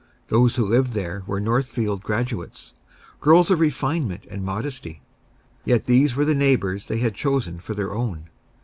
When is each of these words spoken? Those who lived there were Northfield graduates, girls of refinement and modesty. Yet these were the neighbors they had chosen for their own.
Those 0.29 0.55
who 0.55 0.65
lived 0.67 0.93
there 0.93 1.21
were 1.27 1.39
Northfield 1.39 2.01
graduates, 2.01 2.73
girls 3.19 3.51
of 3.51 3.59
refinement 3.59 4.25
and 4.31 4.43
modesty. 4.43 4.99
Yet 5.63 5.85
these 5.85 6.15
were 6.15 6.25
the 6.25 6.33
neighbors 6.33 6.87
they 6.87 6.97
had 6.97 7.13
chosen 7.13 7.59
for 7.59 7.75
their 7.75 7.93
own. 7.93 8.25